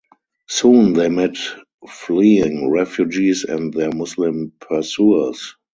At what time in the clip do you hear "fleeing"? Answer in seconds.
1.87-2.71